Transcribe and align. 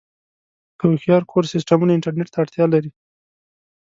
د 0.75 0.79
هوښیار 0.81 1.23
کور 1.31 1.43
سیسټمونه 1.53 1.91
انټرنیټ 1.93 2.27
ته 2.31 2.37
اړتیا 2.43 2.65
لري. 2.73 2.91